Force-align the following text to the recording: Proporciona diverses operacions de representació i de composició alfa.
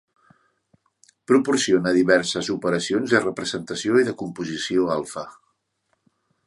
Proporciona 1.31 1.93
diverses 1.97 2.49
operacions 2.55 3.15
de 3.15 3.23
representació 3.27 4.01
i 4.03 4.09
de 4.09 4.19
composició 4.25 4.93
alfa. 4.97 5.31